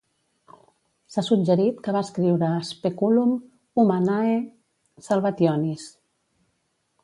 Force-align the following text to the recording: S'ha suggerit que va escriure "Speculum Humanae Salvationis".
S'ha 1.15 1.23
suggerit 1.27 1.83
que 1.87 1.93
va 1.97 2.01
escriure 2.07 2.49
"Speculum 2.71 3.37
Humanae 3.83 4.35
Salvationis". 5.11 5.89